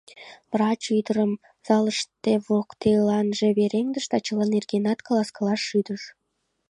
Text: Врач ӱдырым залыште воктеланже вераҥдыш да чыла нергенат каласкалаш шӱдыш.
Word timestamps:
Врач 0.51 0.81
ӱдырым 0.97 1.31
залыште 1.65 2.33
воктеланже 2.47 3.47
вераҥдыш 3.57 4.05
да 4.11 4.17
чыла 4.25 4.45
нергенат 4.53 4.99
каласкалаш 5.07 5.61
шӱдыш. 5.69 6.01